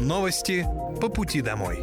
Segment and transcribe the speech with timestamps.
[0.00, 0.64] Новости
[1.00, 1.82] по пути домой.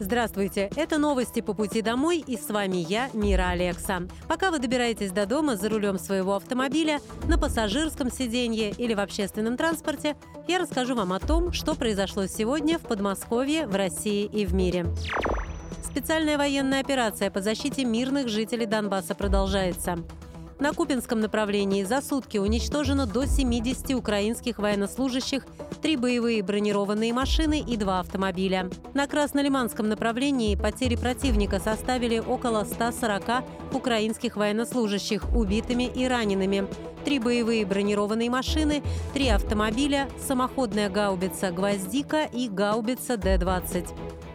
[0.00, 4.02] Здравствуйте, это новости по пути домой и с вами я, Мира Алекса.
[4.26, 9.56] Пока вы добираетесь до дома за рулем своего автомобиля, на пассажирском сиденье или в общественном
[9.56, 10.16] транспорте,
[10.48, 14.86] я расскажу вам о том, что произошло сегодня в Подмосковье, в России и в мире.
[15.84, 20.04] Специальная военная операция по защите мирных жителей Донбасса продолжается.
[20.60, 25.46] На Купинском направлении за сутки уничтожено до 70 украинских военнослужащих,
[25.84, 28.70] три боевые бронированные машины и два автомобиля.
[28.94, 36.66] На Краснолиманском направлении потери противника составили около 140 украинских военнослужащих убитыми и ранеными.
[37.04, 43.86] Три боевые бронированные машины, три автомобиля, самоходная гаубица «Гвоздика» и гаубица Д-20.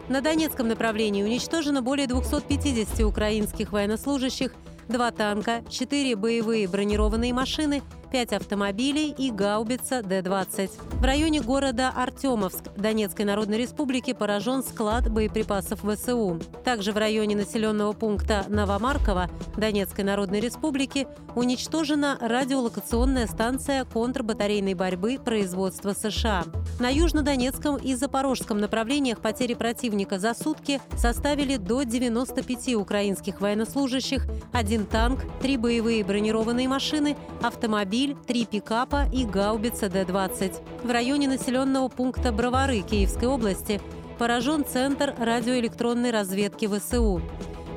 [0.08, 4.52] На Донецком направлении уничтожено более 250 украинских военнослужащих,
[4.86, 10.70] два танка, четыре боевые бронированные машины– 5 автомобилей и гаубица Д-20.
[10.98, 16.40] В районе города Артемовск Донецкой Народной Республики поражен склад боеприпасов ВСУ.
[16.64, 25.92] Также в районе населенного пункта Новомарково Донецкой Народной Республики уничтожена радиолокационная станция контрбатарейной борьбы производства
[25.92, 26.44] США.
[26.80, 34.86] На Южнодонецком и Запорожском направлениях потери противника за сутки составили до 95 украинских военнослужащих, один
[34.86, 40.84] танк, три боевые бронированные машины, автомобиль автомобиль, три пикапа и гаубица Д-20.
[40.84, 43.80] В районе населенного пункта Бровары Киевской области
[44.18, 47.20] поражен Центр радиоэлектронной разведки ВСУ.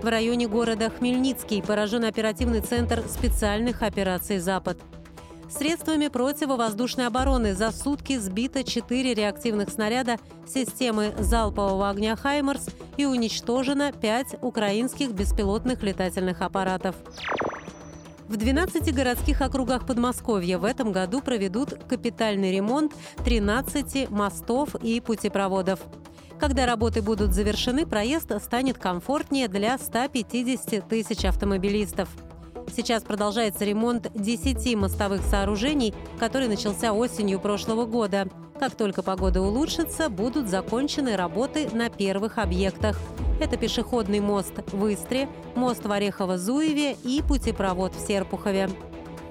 [0.01, 4.77] В районе города Хмельницкий поражен оперативный центр специальных операций «Запад».
[5.49, 13.91] Средствами противовоздушной обороны за сутки сбито 4 реактивных снаряда системы залпового огня «Хаймерс» и уничтожено
[13.91, 16.95] 5 украинских беспилотных летательных аппаратов.
[18.27, 22.93] В 12 городских округах Подмосковья в этом году проведут капитальный ремонт
[23.25, 25.79] 13 мостов и путепроводов.
[26.39, 32.09] Когда работы будут завершены, проезд станет комфортнее для 150 тысяч автомобилистов.
[32.75, 38.27] Сейчас продолжается ремонт 10 мостовых сооружений, который начался осенью прошлого года.
[38.59, 42.97] Как только погода улучшится, будут закончены работы на первых объектах.
[43.43, 48.69] Это пешеходный мост в Истре, мост в Орехово-Зуеве и путепровод в Серпухове.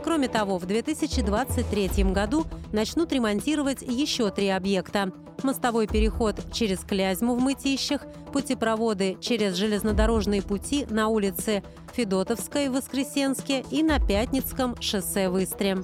[0.04, 5.12] Кроме того, в 2023 году начнут ремонтировать еще три объекта.
[5.42, 8.02] Мостовой переход через Клязьму в Мытищах,
[8.34, 11.62] путепроводы через железнодорожные пути на улице
[11.94, 15.78] Федотовской в Воскресенске и на Пятницком шоссе в Истре.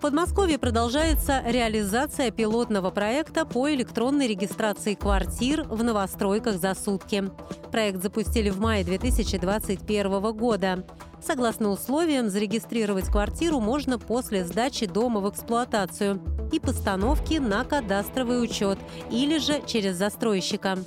[0.00, 7.30] Подмосковье продолжается реализация пилотного проекта по электронной регистрации квартир в новостройках за сутки.
[7.72, 10.84] Проект запустили в мае 2021 года.
[11.26, 16.20] Согласно условиям, зарегистрировать квартиру можно после сдачи дома в эксплуатацию
[16.52, 18.78] и постановки на кадастровый учет
[19.10, 20.78] или же через застройщика.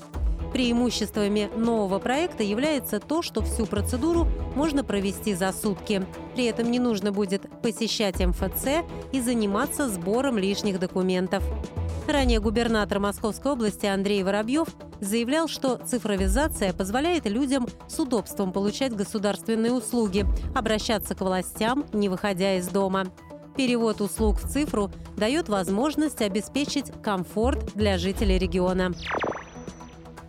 [0.57, 6.03] Преимуществами нового проекта является то, что всю процедуру можно провести за сутки.
[6.33, 11.43] При этом не нужно будет посещать МФЦ и заниматься сбором лишних документов.
[12.07, 14.69] Ранее губернатор Московской области Андрей Воробьев
[14.99, 20.25] заявлял, что цифровизация позволяет людям с удобством получать государственные услуги,
[20.55, 23.05] обращаться к властям, не выходя из дома.
[23.55, 28.95] Перевод услуг в цифру дает возможность обеспечить комфорт для жителей региона.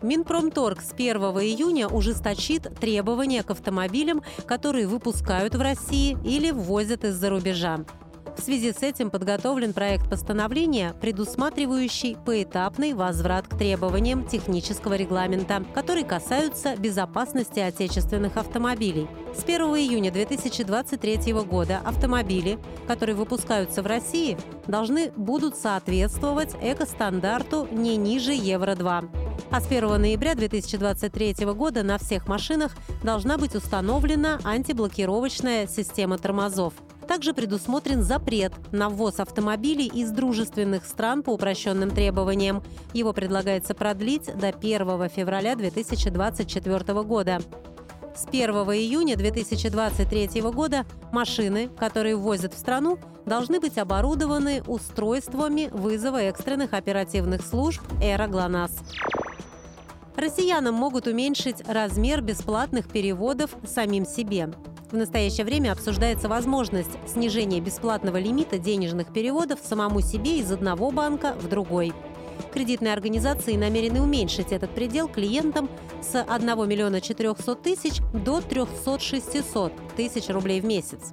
[0.03, 7.31] Минпромторг с 1 июня ужесточит требования к автомобилям, которые выпускают в России или ввозят из-за
[7.31, 7.84] рубежа.
[8.37, 16.04] В связи с этим подготовлен проект постановления, предусматривающий поэтапный возврат к требованиям технического регламента, которые
[16.04, 19.08] касаются безопасности отечественных автомобилей.
[19.34, 24.38] С 1 июня 2023 года автомобили, которые выпускаются в России,
[24.69, 29.28] должны будут соответствовать экостандарту не ниже Евро-2.
[29.50, 36.75] А с 1 ноября 2023 года на всех машинах должна быть установлена антиблокировочная система тормозов.
[37.09, 42.62] Также предусмотрен запрет на ввоз автомобилей из дружественных стран по упрощенным требованиям.
[42.93, 47.40] Его предлагается продлить до 1 февраля 2024 года.
[48.14, 56.19] С 1 июня 2023 года машины, которые ввозят в страну, должны быть оборудованы устройствами вызова
[56.23, 58.73] экстренных оперативных служб «Эра ГЛОНАСС».
[60.19, 64.53] Россиянам могут уменьшить размер бесплатных переводов самим себе.
[64.91, 71.35] В настоящее время обсуждается возможность снижения бесплатного лимита денежных переводов самому себе из одного банка
[71.41, 71.93] в другой.
[72.53, 75.70] Кредитные организации намерены уменьшить этот предел клиентам
[76.03, 81.12] с 1 миллиона 400 тысяч до 300-600 тысяч рублей в месяц.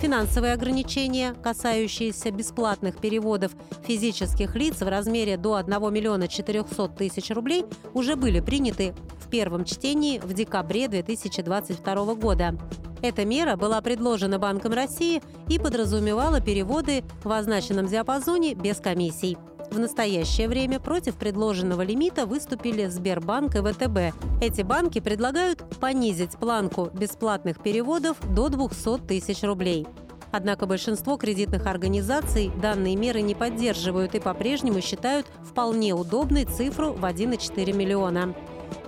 [0.00, 3.50] Финансовые ограничения, касающиеся бесплатных переводов
[3.84, 7.64] физических лиц в размере до 1 миллиона 400 тысяч рублей,
[7.94, 12.56] уже были приняты в первом чтении в декабре 2022 года.
[13.02, 19.36] Эта мера была предложена Банком России и подразумевала переводы в означенном диапазоне без комиссий.
[19.70, 24.14] В настоящее время против предложенного лимита выступили Сбербанк и ВТБ.
[24.40, 29.86] Эти банки предлагают понизить планку бесплатных переводов до 200 тысяч рублей.
[30.30, 37.04] Однако большинство кредитных организаций данные меры не поддерживают и по-прежнему считают вполне удобной цифру в
[37.04, 38.34] 1,4 миллиона.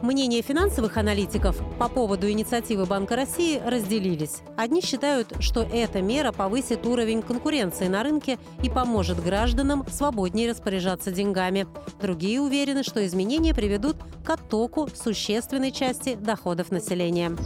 [0.03, 4.39] Мнения финансовых аналитиков по поводу инициативы Банка России разделились.
[4.57, 11.11] Одни считают, что эта мера повысит уровень конкуренции на рынке и поможет гражданам свободнее распоряжаться
[11.11, 11.67] деньгами.
[12.01, 17.37] Другие уверены, что изменения приведут к оттоку существенной части доходов населения.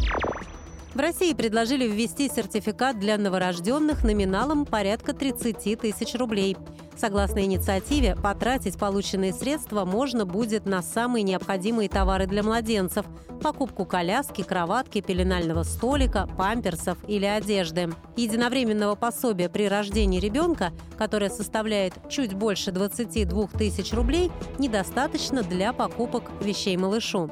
[0.95, 6.57] В России предложили ввести сертификат для новорожденных номиналом порядка 30 тысяч рублей.
[6.97, 13.07] Согласно инициативе, потратить полученные средства можно будет на самые необходимые товары для младенцев–
[13.43, 17.93] покупку коляски, кроватки, пеленального столика, памперсов или одежды.
[18.17, 26.31] Единовременного пособия при рождении ребенка, которое составляет чуть больше 22 тысяч рублей, недостаточно для покупок
[26.41, 27.31] вещей малышу.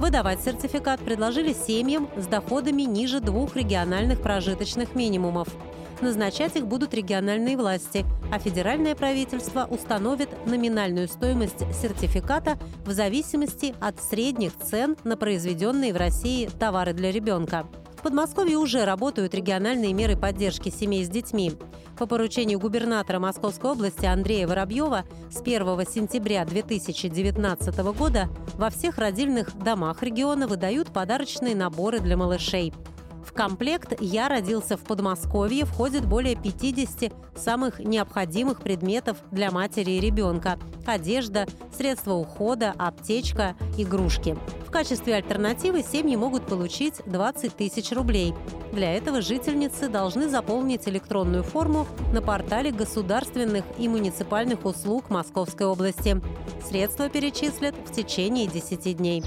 [0.00, 5.48] Выдавать сертификат предложили семьям с доходами ниже двух региональных прожиточных минимумов.
[6.00, 14.02] Назначать их будут региональные власти, а федеральное правительство установит номинальную стоимость сертификата в зависимости от
[14.02, 17.66] средних цен на произведенные в России товары для ребенка.
[18.00, 21.52] В Подмосковье уже работают региональные меры поддержки семей с детьми.
[21.98, 29.54] По поручению губернатора Московской области Андрея Воробьева с 1 сентября 2019 года во всех родильных
[29.54, 32.72] домах региона выдают подарочные наборы для малышей.
[33.24, 40.00] В комплект «Я родился в Подмосковье» входит более 50 самых необходимых предметов для матери и
[40.00, 41.46] ребенка– одежда,
[41.76, 44.36] средства ухода, аптечка, игрушки.
[44.66, 48.34] В качестве альтернативы семьи могут получить 20 тысяч рублей.
[48.72, 56.20] Для этого жительницы должны заполнить электронную форму на портале государственных и муниципальных услуг Московской области.
[56.68, 59.24] Средства перечислят в течение 10 дней.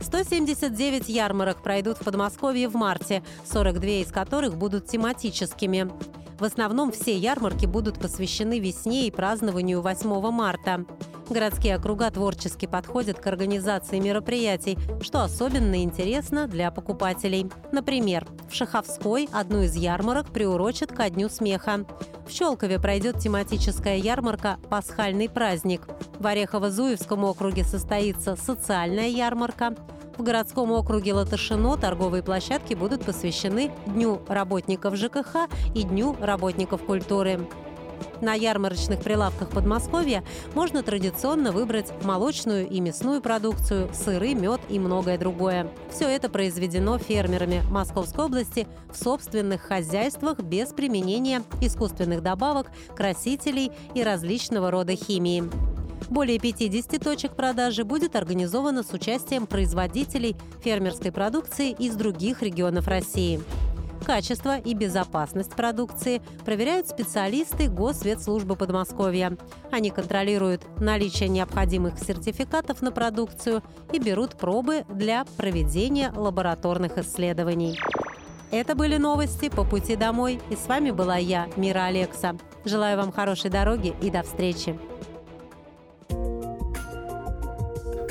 [0.00, 5.90] 179 ярмарок пройдут в Подмосковье в марте, 42 из которых будут тематическими.
[6.40, 10.86] В основном все ярмарки будут посвящены весне и празднованию 8 марта.
[11.28, 17.50] Городские округа творчески подходят к организации мероприятий, что особенно интересно для покупателей.
[17.72, 21.84] Например, в Шаховской одну из ярмарок приурочат ко Дню смеха.
[22.26, 25.86] В Щелкове пройдет тематическая ярмарка «Пасхальный праздник».
[26.18, 29.74] В Орехово-Зуевском округе состоится социальная ярмарка.
[30.20, 37.48] В городском округе Латышино торговые площадки будут посвящены Дню работников ЖКХ и Дню работников культуры.
[38.20, 40.22] На ярмарочных прилавках Подмосковья
[40.54, 45.68] можно традиционно выбрать молочную и мясную продукцию, сыры, мед и многое другое.
[45.90, 54.02] Все это произведено фермерами Московской области в собственных хозяйствах без применения искусственных добавок, красителей и
[54.02, 55.69] различного рода химии.
[56.10, 63.40] Более 50 точек продажи будет организовано с участием производителей фермерской продукции из других регионов России.
[64.04, 69.36] Качество и безопасность продукции проверяют специалисты Госветслужбы Подмосковья.
[69.70, 77.78] Они контролируют наличие необходимых сертификатов на продукцию и берут пробы для проведения лабораторных исследований.
[78.50, 80.40] Это были новости по пути домой.
[80.50, 82.36] И с вами была я, Мира Алекса.
[82.64, 84.76] Желаю вам хорошей дороги и до встречи.